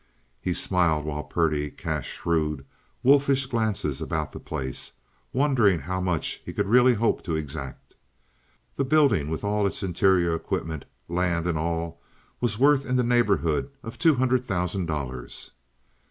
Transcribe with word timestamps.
He 0.41 0.55
smiled 0.55 1.05
while 1.05 1.21
Purdy 1.23 1.69
cast 1.69 2.07
shrewd, 2.07 2.65
wolfish 3.03 3.45
glances 3.45 4.01
about 4.01 4.31
the 4.31 4.39
place, 4.39 4.93
wondering 5.31 5.81
how 5.81 6.01
much 6.01 6.41
he 6.43 6.53
could 6.53 6.65
really 6.65 6.95
hope 6.95 7.21
to 7.23 7.35
exact. 7.35 7.95
The 8.77 8.83
building, 8.83 9.29
with 9.29 9.43
all 9.43 9.67
its 9.67 9.83
interior 9.83 10.33
equipment, 10.33 10.85
land, 11.07 11.45
and 11.45 11.55
all, 11.55 12.01
was 12.39 12.57
worth 12.57 12.83
in 12.83 12.95
the 12.95 13.03
neighborhood 13.03 13.69
of 13.83 13.99
two 13.99 14.15
hundred 14.15 14.43
thousand 14.43 14.87
dollars. 14.87 15.51